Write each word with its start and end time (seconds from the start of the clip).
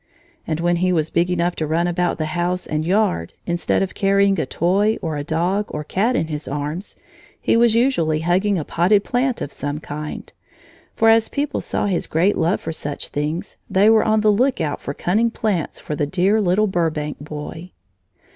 And 0.47 0.59
when 0.59 0.77
he 0.77 0.91
was 0.91 1.11
big 1.11 1.29
enough 1.29 1.55
to 1.57 1.67
run 1.67 1.85
about 1.85 2.17
the 2.17 2.25
house 2.33 2.65
and 2.65 2.83
yard, 2.83 3.33
instead 3.45 3.83
of 3.83 3.93
carrying 3.93 4.39
a 4.39 4.47
toy 4.47 4.97
or 4.99 5.15
a 5.15 5.23
dog 5.23 5.65
or 5.67 5.83
cat 5.83 6.15
in 6.15 6.25
his 6.25 6.47
arms, 6.47 6.95
he 7.39 7.55
was 7.55 7.75
usually 7.75 8.21
hugging 8.21 8.57
a 8.57 8.65
potted 8.65 9.03
plant 9.03 9.41
of 9.43 9.53
some 9.53 9.79
kind, 9.79 10.33
for 10.95 11.09
as 11.09 11.29
people 11.29 11.61
saw 11.61 11.85
his 11.85 12.07
great 12.07 12.35
love 12.35 12.59
for 12.59 12.73
such 12.73 13.09
things, 13.09 13.57
they 13.69 13.91
were 13.91 14.03
on 14.03 14.21
the 14.21 14.31
lookout 14.31 14.81
for 14.81 14.95
cunning 14.95 15.29
plants 15.29 15.79
for 15.79 15.95
the 15.95 16.07
dear 16.07 16.41
little 16.41 16.65
Burbank 16.65 17.19
boy. 17.19 17.69